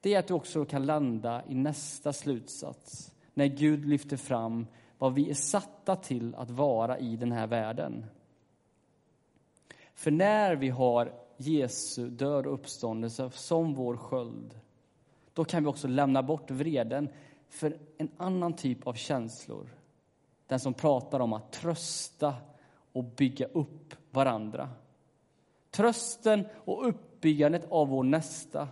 det 0.00 0.14
är 0.14 0.18
att 0.18 0.26
du 0.28 0.34
också 0.34 0.64
kan 0.64 0.86
landa 0.86 1.42
i 1.48 1.54
nästa 1.54 2.12
slutsats 2.12 3.13
när 3.34 3.46
Gud 3.46 3.84
lyfter 3.84 4.16
fram 4.16 4.66
vad 4.98 5.14
vi 5.14 5.30
är 5.30 5.34
satta 5.34 5.96
till 5.96 6.34
att 6.34 6.50
vara 6.50 6.98
i 6.98 7.16
den 7.16 7.32
här 7.32 7.46
världen. 7.46 8.06
För 9.94 10.10
när 10.10 10.56
vi 10.56 10.68
har 10.68 11.12
Jesu 11.36 12.10
död 12.10 12.46
och 12.46 12.54
uppståndelse 12.54 13.30
som 13.30 13.74
vår 13.74 13.96
sköld, 13.96 14.60
då 15.32 15.44
kan 15.44 15.62
vi 15.62 15.68
också 15.68 15.88
lämna 15.88 16.22
bort 16.22 16.50
vreden 16.50 17.08
för 17.48 17.78
en 17.98 18.10
annan 18.16 18.52
typ 18.52 18.86
av 18.86 18.94
känslor. 18.94 19.68
Den 20.46 20.60
som 20.60 20.74
pratar 20.74 21.20
om 21.20 21.32
att 21.32 21.52
trösta 21.52 22.34
och 22.92 23.04
bygga 23.04 23.46
upp 23.46 23.94
varandra. 24.10 24.70
Trösten 25.70 26.46
och 26.54 26.88
uppbyggandet 26.88 27.66
av 27.70 27.88
vår 27.88 28.02
nästa 28.02 28.68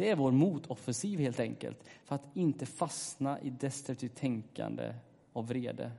det 0.00 0.10
är 0.10 0.16
vår 0.16 0.32
motoffensiv 0.32 1.20
helt 1.20 1.40
enkelt, 1.40 1.84
för 2.04 2.14
att 2.14 2.36
inte 2.36 2.66
fastna 2.66 3.40
i 3.40 3.50
destruktivt 3.50 4.16
tänkande 4.16 4.94
och 5.32 5.48
vrede. 5.48 5.90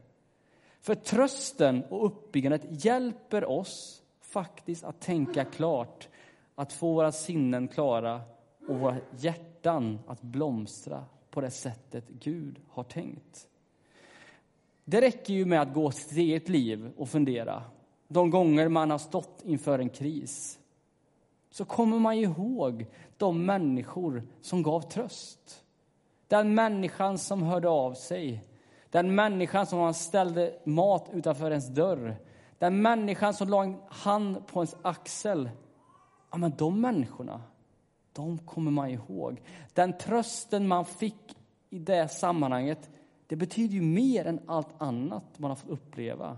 För 0.80 0.96
trösten 0.96 1.84
och 1.84 2.06
uppbyggandet 2.06 2.86
hjälper 2.86 3.46
oss 3.46 4.02
faktiskt 4.22 4.84
att 4.84 5.02
tänka 5.02 5.46
klart, 5.46 6.10
att 6.56 6.74
få 6.74 6.94
våra 6.94 7.12
sinnen 7.12 7.68
klara 7.68 8.22
och 8.68 8.80
våra 8.80 8.98
hjärtan 9.18 10.00
att 10.08 10.22
blomstra 10.22 11.06
på 11.30 11.42
det 11.42 11.52
sättet 11.52 12.10
Gud 12.10 12.60
har 12.70 12.84
tänkt. 12.84 13.48
Det 14.84 15.02
räcker 15.02 15.34
ju 15.34 15.46
med 15.46 15.62
att 15.62 15.74
gå 15.74 15.92
sitt 15.92 16.18
eget 16.18 16.50
liv 16.50 16.92
och 16.98 17.10
fundera. 17.10 17.64
De 18.08 18.30
gånger 18.30 18.70
man 18.70 18.92
har 18.92 18.98
stått 18.98 19.42
inför 19.46 19.80
en 19.80 19.90
kris 19.90 20.61
så 21.52 21.66
kommer 21.66 22.00
man 22.00 22.14
ihåg 22.14 22.86
de 23.18 23.46
människor 23.46 24.24
som 24.42 24.64
gav 24.64 24.82
tröst. 24.82 25.64
Den 26.28 26.56
människan 26.56 27.18
som 27.18 27.44
hörde 27.44 27.70
av 27.70 27.94
sig. 27.94 28.44
Den 28.90 29.16
människan 29.16 29.66
som 29.66 29.80
man 29.80 29.94
ställde 29.94 30.54
mat 30.64 31.10
utanför 31.14 31.52
ens 31.52 31.68
dörr. 31.68 32.18
Den 32.58 32.82
människan 32.82 33.34
som 33.34 33.50
la 33.50 33.64
en 33.64 33.78
hand 33.90 34.48
på 34.48 34.60
ens 34.60 34.76
axel. 34.82 35.50
Ja, 36.32 36.38
men 36.38 36.54
de 36.58 36.82
människorna, 36.82 37.42
de 38.14 38.38
kommer 38.38 38.72
man 38.72 38.90
ihåg. 38.90 39.42
Den 39.74 39.98
trösten 39.98 40.68
man 40.68 40.86
fick 40.86 41.38
i 41.70 41.80
det 41.80 42.08
sammanhanget, 42.08 42.90
det 43.28 43.36
betyder 43.36 43.74
ju 43.74 43.82
mer 43.82 44.26
än 44.26 44.40
allt 44.46 44.82
annat 44.82 45.40
man 45.40 45.52
har 45.52 45.56
fått 45.56 45.70
uppleva. 45.70 46.38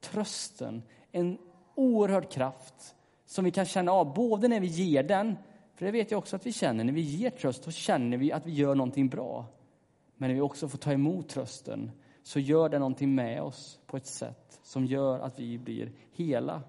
Trösten, 0.00 0.82
en 1.12 1.38
oerhörd 1.74 2.30
kraft 2.30 2.94
som 3.32 3.44
vi 3.44 3.50
kan 3.50 3.64
känna 3.64 3.92
av, 3.92 4.14
både 4.14 4.48
när 4.48 4.60
vi 4.60 4.66
ger 4.66 5.02
den, 5.02 5.36
för 5.74 5.86
det 5.86 5.92
vet 5.92 6.10
jag 6.10 6.18
också 6.18 6.36
att 6.36 6.46
vi 6.46 6.52
känner, 6.52 6.84
när 6.84 6.92
vi 6.92 7.00
ger 7.00 7.30
tröst, 7.30 7.64
så 7.64 7.70
känner 7.70 8.16
vi 8.16 8.32
att 8.32 8.46
vi 8.46 8.52
gör 8.52 8.74
någonting 8.74 9.08
bra. 9.08 9.46
Men 10.16 10.28
när 10.28 10.34
vi 10.34 10.40
också 10.40 10.68
får 10.68 10.78
ta 10.78 10.92
emot 10.92 11.28
trösten, 11.28 11.90
så 12.22 12.40
gör 12.40 12.68
det 12.68 12.78
någonting 12.78 13.14
med 13.14 13.42
oss 13.42 13.78
på 13.86 13.96
ett 13.96 14.06
sätt 14.06 14.60
som 14.62 14.86
gör 14.86 15.18
att 15.18 15.40
vi 15.40 15.58
blir 15.58 15.92
hela. 16.12 16.62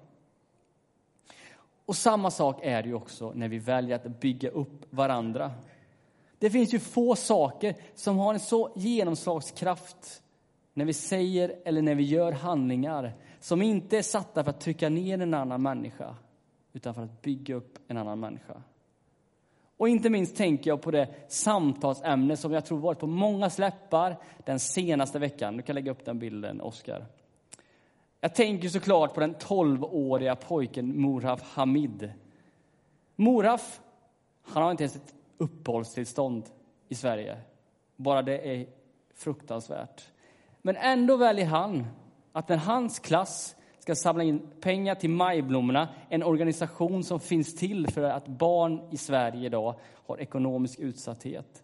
Och 1.86 1.96
samma 1.96 2.32
sak 2.32 2.60
är 2.63 2.84
det 2.84 2.89
ju 2.89 2.96
också 2.96 3.32
när 3.36 3.48
vi 3.48 3.60
väljer 3.60 3.96
att 3.96 4.20
bygga 4.20 4.50
upp 4.50 4.86
varandra. 4.89 5.51
Det 6.39 6.50
finns 6.50 6.74
ju 6.74 6.79
få 6.79 7.15
saker 7.15 7.75
som 7.96 8.17
har 8.17 8.34
en 8.34 8.39
så 8.39 8.74
genomslagskraft 8.75 10.22
när 10.74 10.86
vi 10.86 10.93
säger 10.93 11.55
eller 11.65 11.82
när 11.82 11.96
vi 11.96 12.03
gör 12.03 12.32
handlingar 12.32 13.13
som 13.39 13.62
inte 13.62 13.98
är 13.98 14.01
satta 14.01 14.43
för 14.43 14.50
att 14.50 14.62
trycka 14.62 14.89
ner 14.89 15.22
en 15.22 15.34
annan 15.34 15.62
människa 15.62 16.15
utan 16.74 16.94
för 16.94 17.01
att 17.01 17.22
bygga 17.22 17.56
upp 17.56 17.80
en 17.88 17.98
annan 17.98 18.20
människa. 18.20 18.62
Och 19.77 19.89
inte 19.89 20.10
minst 20.10 20.36
tänker 20.36 20.72
jag 20.72 20.82
på 20.82 20.92
det 20.92 21.10
samtalsämne 21.27 22.38
som 22.38 22.51
jag 22.51 22.65
tror 22.65 22.80
varit 22.80 23.00
på 23.00 23.08
många 23.08 23.50
släppar 23.50 24.18
den 24.46 24.60
senaste 24.60 25.20
veckan. 25.20 25.58
Du 25.58 25.63
kan 25.63 25.75
lägga 25.75 25.92
upp 25.92 26.06
den 26.06 26.20
bilden, 26.20 26.62
Oskar. 26.62 27.06
Jag 28.20 28.36
tänker 28.36 28.70
såklart 28.70 29.13
på 29.13 29.20
den 29.20 29.36
12-åriga 29.36 30.36
pojken 30.36 31.01
Morhaf 31.01 31.42
Hamid. 31.42 32.13
Morhaf, 33.15 33.82
han 34.42 34.63
har 34.63 34.72
inte 34.72 34.84
ens 34.84 34.96
ett 34.96 35.13
uppehållstillstånd 35.38 36.44
i 36.89 36.96
Sverige. 36.96 37.38
Bara 37.96 38.22
det 38.22 38.56
är 38.56 38.68
fruktansvärt. 39.13 40.10
Men 40.62 40.75
ändå 40.75 41.18
väljer 41.18 41.46
han 41.46 41.88
att 42.32 42.50
när 42.50 42.58
hans 42.58 43.00
klass 43.00 43.56
ska 43.84 43.96
samla 43.96 44.24
in 44.24 44.42
pengar 44.62 44.96
till 44.96 45.10
Majblommorna, 45.10 45.90
en 46.10 46.24
organisation 46.24 47.04
som 47.04 47.20
finns 47.20 47.56
till 47.56 47.88
för 47.88 48.04
att 48.04 48.28
barn 48.28 48.82
i 48.92 48.98
Sverige 48.98 49.46
idag 49.46 49.75
har 50.08 50.22
ekonomisk 50.22 50.80
utsatthet. 50.80 51.63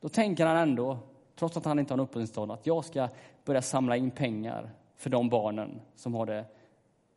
Då 0.00 0.08
tänker 0.08 0.46
han 0.46 0.56
ändå, 0.56 0.98
trots 1.36 1.56
att 1.56 1.64
han 1.64 1.78
inte 1.78 1.92
har 1.92 1.98
en 1.98 2.04
uppehållstillstånd, 2.04 2.52
att 2.52 2.66
jag 2.66 2.84
ska 2.84 3.08
börja 3.44 3.62
samla 3.62 3.96
in 3.96 4.10
pengar 4.10 4.70
för 4.96 5.10
de 5.10 5.28
barnen 5.28 5.80
som 5.96 6.14
har 6.14 6.26
det 6.26 6.44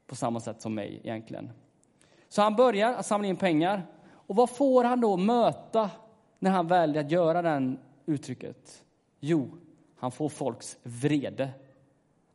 på 0.07 0.15
samma 0.15 0.39
sätt 0.39 0.61
som 0.61 0.75
mig 0.75 1.01
egentligen. 1.03 1.49
Så 2.29 2.41
han 2.41 2.55
börjar 2.55 2.93
att 2.93 3.05
samla 3.05 3.27
in 3.27 3.37
pengar. 3.37 3.85
Och 4.11 4.35
vad 4.35 4.49
får 4.49 4.83
han 4.83 5.01
då 5.01 5.17
möta 5.17 5.89
när 6.39 6.51
han 6.51 6.67
väljer 6.67 7.03
att 7.03 7.11
göra 7.11 7.41
det 7.41 7.75
uttrycket? 8.05 8.83
Jo, 9.19 9.49
han 9.95 10.11
får 10.11 10.29
folks 10.29 10.77
vrede. 10.83 11.49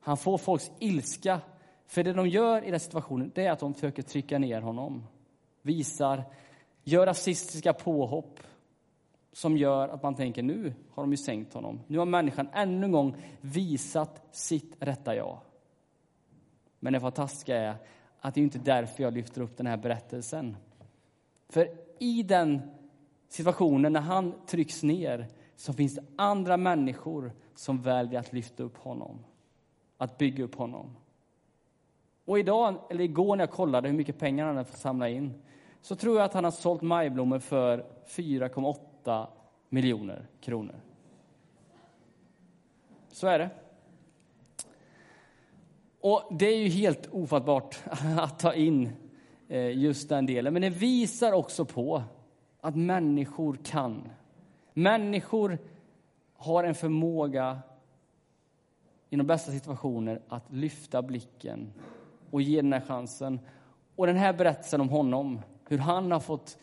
Han 0.00 0.16
får 0.16 0.38
folks 0.38 0.70
ilska 0.78 1.40
för 1.88 2.04
det 2.04 2.12
de 2.12 2.28
gör 2.28 2.64
i 2.64 2.70
den 2.70 2.80
situationen, 2.80 3.32
det 3.34 3.46
är 3.46 3.52
att 3.52 3.58
de 3.58 3.74
försöker 3.74 4.02
trycka 4.02 4.38
ner 4.38 4.60
honom. 4.60 5.06
Visar, 5.62 6.24
gör 6.84 7.06
rasistiska 7.06 7.72
påhopp 7.72 8.40
som 9.32 9.56
gör 9.56 9.88
att 9.88 10.02
man 10.02 10.14
tänker 10.14 10.42
nu 10.42 10.74
har 10.90 11.02
de 11.02 11.10
ju 11.10 11.16
sänkt 11.16 11.54
honom. 11.54 11.80
Nu 11.86 11.98
har 11.98 12.06
människan 12.06 12.48
ännu 12.52 12.84
en 12.84 12.92
gång 12.92 13.16
visat 13.40 14.22
sitt 14.30 14.76
rätta 14.78 15.16
jag. 15.16 15.38
Men 16.80 16.92
det 16.92 17.00
fantastiska 17.00 17.56
är 17.56 17.76
att 18.20 18.34
det 18.34 18.40
är 18.40 18.42
inte 18.42 18.58
därför 18.58 19.02
jag 19.02 19.14
lyfter 19.14 19.40
upp 19.40 19.56
den 19.56 19.66
här 19.66 19.76
berättelsen. 19.76 20.56
För 21.48 21.68
i 21.98 22.22
den 22.22 22.62
situationen, 23.28 23.92
när 23.92 24.00
han 24.00 24.46
trycks 24.46 24.82
ner, 24.82 25.26
så 25.56 25.72
finns 25.72 25.94
det 25.94 26.04
andra 26.16 26.56
människor 26.56 27.32
som 27.54 27.82
väljer 27.82 28.20
att 28.20 28.32
lyfta 28.32 28.62
upp 28.62 28.76
honom, 28.76 29.24
att 29.96 30.18
bygga 30.18 30.44
upp 30.44 30.54
honom. 30.54 30.96
Och 32.28 32.38
idag, 32.38 32.74
eller 32.90 33.04
igår 33.04 33.36
när 33.36 33.42
jag 33.42 33.50
kollade 33.50 33.88
hur 33.88 33.96
mycket 33.96 34.18
pengar 34.18 34.46
han 34.46 34.56
hade 34.56 34.68
fått 34.68 34.78
samla 34.78 35.08
in, 35.08 35.42
så 35.80 35.96
tror 35.96 36.16
jag 36.16 36.24
att 36.24 36.34
han 36.34 36.44
har 36.44 36.50
sålt 36.50 36.82
majblommor 36.82 37.38
för 37.38 37.84
4,8 38.06 39.26
miljoner 39.68 40.26
kronor. 40.40 40.74
Så 43.12 43.26
är 43.26 43.38
det. 43.38 43.50
Och 46.00 46.22
det 46.30 46.46
är 46.46 46.58
ju 46.58 46.68
helt 46.68 47.08
ofattbart 47.12 47.78
att 48.18 48.38
ta 48.38 48.54
in 48.54 48.90
eh, 49.48 49.78
just 49.78 50.08
den 50.08 50.26
delen. 50.26 50.52
Men 50.52 50.62
det 50.62 50.70
visar 50.70 51.32
också 51.32 51.64
på 51.64 52.02
att 52.60 52.76
människor 52.76 53.58
kan. 53.64 54.08
Människor 54.74 55.58
har 56.36 56.64
en 56.64 56.74
förmåga 56.74 57.58
i 59.10 59.16
de 59.16 59.26
bästa 59.26 59.52
situationer 59.52 60.20
att 60.28 60.52
lyfta 60.52 61.02
blicken 61.02 61.72
och 62.30 62.42
ge 62.42 62.60
den 62.60 62.72
här 62.72 62.80
chansen. 62.80 63.40
Och 63.96 64.06
den 64.06 64.16
här 64.16 64.32
berättelsen 64.32 64.80
om 64.80 64.88
honom, 64.88 65.40
hur 65.68 65.78
han 65.78 66.10
har 66.10 66.20
fått 66.20 66.58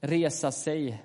resa 0.00 0.52
sig. 0.52 1.02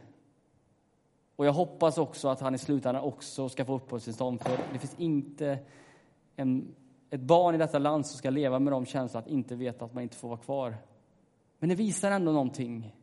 Och 1.35 1.45
jag 1.45 1.53
hoppas 1.53 1.97
också 1.97 2.27
att 2.27 2.39
han 2.39 2.55
i 2.55 2.57
slutändan 2.57 3.03
också 3.03 3.49
ska 3.49 3.65
få 3.65 3.75
uppehållstillstånd, 3.75 4.41
för 4.41 4.59
det 4.73 4.79
finns 4.79 4.99
inte 4.99 5.59
en, 6.35 6.75
ett 7.09 7.21
barn 7.21 7.55
i 7.55 7.57
detta 7.57 7.79
land 7.79 8.07
som 8.07 8.17
ska 8.17 8.29
leva 8.29 8.59
med 8.59 8.73
de 8.73 8.85
känslorna 8.85 9.25
att 9.25 9.31
inte 9.31 9.55
veta 9.55 9.85
att 9.85 9.93
man 9.93 10.03
inte 10.03 10.15
får 10.15 10.27
vara 10.29 10.39
kvar. 10.39 10.77
Men 11.59 11.69
det 11.69 11.75
visar 11.75 12.11
ändå 12.11 12.31
någonting. 12.31 12.95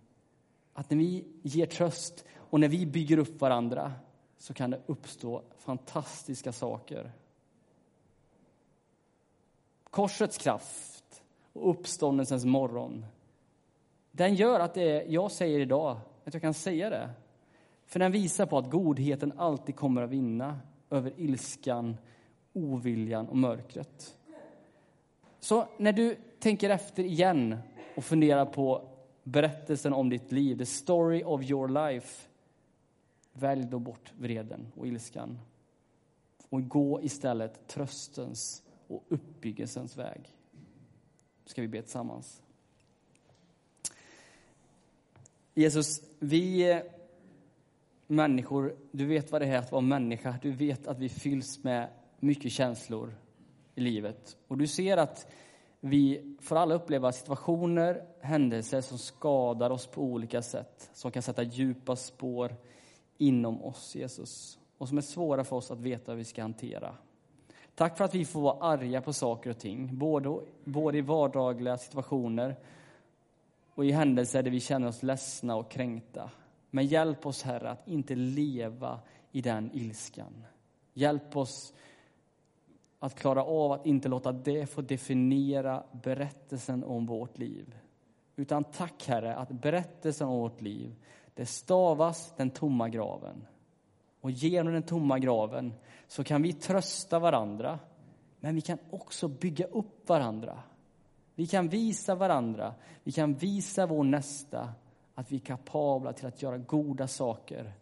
Att 0.73 0.90
när 0.90 0.99
vi 0.99 1.25
ger 1.42 1.66
tröst 1.66 2.25
och 2.37 2.61
när 2.61 2.68
vi 2.68 2.87
bygger 2.87 3.18
upp 3.18 3.40
varandra 3.40 3.92
så 4.38 4.54
kan 4.54 4.70
det 4.70 4.80
uppstå 4.87 5.42
fantastiska 5.59 6.52
saker. 6.52 7.12
Korsets 9.90 10.38
kraft 10.38 11.23
och 11.52 11.70
uppståndelsens 11.70 12.44
morgon, 12.44 13.06
den 14.12 14.35
gör 14.35 14.61
att 14.61 14.75
det 14.75 15.04
jag 15.09 15.30
säger 15.32 15.61
idag, 15.61 16.00
att 16.25 16.35
jag 16.35 16.42
kan 16.42 16.54
säga 16.54 16.90
det. 16.90 17.11
För 17.87 17.99
den 18.00 18.12
visar 18.12 18.47
på 18.47 18.59
att 18.59 18.70
godheten 18.70 19.32
alltid 19.37 19.76
kommer 19.76 20.02
att 20.02 20.11
vinna 20.11 20.59
över 20.90 21.12
ilskan, 21.16 21.97
oviljan 22.52 23.28
och 23.28 23.37
mörkret. 23.37 24.16
Så 25.40 25.68
när 25.78 25.92
du 25.92 26.16
tänker 26.38 26.70
efter 26.70 27.04
igen 27.04 27.56
och 27.97 28.04
funderar 28.04 28.47
på 28.47 28.88
berättelsen 29.23 29.92
om 29.92 30.11
ditt 30.11 30.32
liv, 30.32 30.59
the 30.59 30.66
story 30.66 31.23
of 31.25 31.50
your 31.50 31.68
life, 31.68 32.28
välj 33.32 33.64
då 33.64 33.78
bort 33.78 34.12
vreden 34.18 34.73
och 34.76 34.87
ilskan 34.87 35.38
och 36.49 36.68
gå 36.68 37.02
istället 37.02 37.68
tröstens 37.68 38.62
och 38.90 39.04
uppbyggelsens 39.09 39.97
väg. 39.97 40.37
Ska 41.44 41.62
vi 41.62 41.68
be 41.68 41.82
tillsammans. 41.82 42.42
Jesus, 45.54 46.02
vi 46.18 46.82
människor, 48.06 48.76
du 48.90 49.06
vet 49.06 49.32
vad 49.32 49.42
det 49.42 49.47
är 49.47 49.59
att 49.59 49.73
vara 49.73 49.82
människa. 49.82 50.38
Du 50.42 50.50
vet 50.52 50.87
att 50.87 50.99
vi 50.99 51.09
fylls 51.09 51.64
med 51.64 51.88
mycket 52.20 52.52
känslor 52.52 53.14
i 53.75 53.80
livet. 53.80 54.37
Och 54.49 54.59
du 54.59 54.66
ser 54.66 54.97
att 54.97 55.32
vi 55.80 56.37
får 56.40 56.56
alla 56.56 56.75
uppleva 56.75 57.12
situationer, 57.12 58.06
händelser 58.20 58.80
som 58.80 58.99
skadar 58.99 59.70
oss 59.70 59.87
på 59.87 60.02
olika 60.02 60.42
sätt, 60.42 60.90
som 60.92 61.11
kan 61.11 61.23
sätta 61.23 61.42
djupa 61.42 61.97
spår 61.97 62.56
inom 63.18 63.64
oss, 63.64 63.94
Jesus, 63.94 64.59
och 64.78 64.88
som 64.88 64.99
är 64.99 65.02
svåra 65.02 65.44
för 65.44 65.56
oss 65.56 65.70
att 65.70 65.80
veta 65.80 66.12
hur 66.12 66.18
vi 66.18 66.25
ska 66.25 66.42
hantera. 66.42 66.97
Tack 67.80 67.96
för 67.96 68.04
att 68.04 68.14
vi 68.14 68.25
får 68.25 68.40
vara 68.40 68.60
arga 68.60 69.00
på 69.00 69.12
saker 69.12 69.50
och 69.50 69.58
ting, 69.58 69.99
både, 69.99 70.40
både 70.64 70.99
i 70.99 71.00
vardagliga 71.00 71.76
situationer 71.76 72.56
och 73.75 73.84
i 73.84 73.90
händelser 73.90 74.42
där 74.42 74.50
vi 74.50 74.60
känner 74.60 74.88
oss 74.88 75.02
ledsna 75.02 75.56
och 75.56 75.70
kränkta. 75.70 76.30
Men 76.70 76.87
hjälp 76.87 77.26
oss, 77.26 77.42
Herre, 77.42 77.70
att 77.70 77.88
inte 77.88 78.14
leva 78.14 79.00
i 79.32 79.40
den 79.40 79.70
ilskan. 79.72 80.44
Hjälp 80.94 81.37
oss 81.37 81.75
att 82.99 83.14
klara 83.14 83.44
av 83.44 83.72
att 83.72 83.87
inte 83.87 84.08
låta 84.08 84.32
det 84.32 84.66
få 84.66 84.80
definiera 84.82 85.82
berättelsen 85.92 86.84
om 86.84 87.06
vårt 87.06 87.38
liv. 87.38 87.75
Utan 88.37 88.64
tack, 88.64 89.04
Herre, 89.06 89.34
att 89.37 89.50
berättelsen 89.50 90.28
om 90.28 90.38
vårt 90.38 90.60
liv, 90.60 90.94
det 91.34 91.46
stavas 91.46 92.34
den 92.37 92.50
tomma 92.50 92.88
graven. 92.88 93.46
Och 94.21 94.31
genom 94.31 94.73
den 94.73 94.83
tomma 94.83 95.19
graven 95.19 95.73
så 96.07 96.25
kan 96.25 96.43
vi 96.43 96.53
trösta 96.53 97.19
varandra, 97.19 97.79
men 98.41 98.55
vi 98.55 98.61
kan 98.61 98.79
också 98.91 99.29
bygga 99.29 99.67
upp 99.67 100.09
varandra. 100.09 100.62
Vi 101.35 101.47
kan 101.47 101.69
visa 101.69 102.15
varandra, 102.15 102.75
vi 103.03 103.12
kan 103.12 103.35
visa 103.35 103.87
vår 103.87 104.05
nästa 104.05 104.73
att 105.15 105.33
vi 105.33 105.37
är 105.37 105.41
kapabla 105.41 106.12
till 106.12 106.27
att 106.27 106.43
göra 106.43 106.59
goda 106.59 107.09
saker 107.09 107.73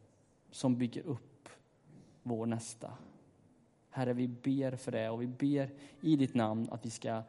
som 0.50 0.76
bygger 0.76 1.02
upp 1.06 1.48
vår 2.22 2.46
nästa. 2.46 2.92
Herre, 3.90 4.12
vi 4.12 4.28
ber 4.28 4.76
för 4.76 4.92
det 4.92 5.10
och 5.10 5.22
vi 5.22 5.26
ber 5.26 5.70
i 6.00 6.16
ditt 6.16 6.34
namn 6.34 6.68
att 6.70 6.86
vi 6.86 6.90
ska 6.90 7.22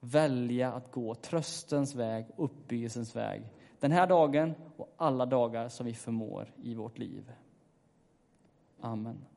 välja 0.00 0.72
att 0.72 0.92
gå 0.92 1.14
tröstens 1.14 1.94
väg, 1.94 2.26
uppbyggelsens 2.36 3.16
väg 3.16 3.42
den 3.80 3.92
här 3.92 4.06
dagen 4.06 4.54
och 4.76 4.94
alla 4.96 5.26
dagar 5.26 5.68
som 5.68 5.86
vi 5.86 5.94
förmår 5.94 6.52
i 6.62 6.74
vårt 6.74 6.98
liv. 6.98 7.32
Amen. 8.82 9.29